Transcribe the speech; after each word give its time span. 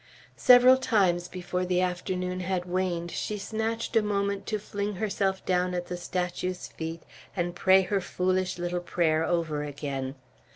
Several 0.41 0.77
times 0.77 1.27
before 1.27 1.63
the 1.63 1.79
afternoon 1.79 2.39
had 2.39 2.65
waned 2.65 3.11
she 3.11 3.37
snatched 3.37 3.95
a 3.95 4.01
moment 4.01 4.47
to 4.47 4.57
fling 4.57 4.95
herself 4.95 5.45
down 5.45 5.75
at 5.75 5.85
the 5.89 5.95
statue's 5.95 6.65
feet 6.65 7.03
and 7.35 7.55
pray 7.55 7.83
her 7.83 8.01
foolish 8.01 8.57
little 8.57 8.81
prayer 8.81 9.23
over 9.23 9.63
again. 9.63 10.15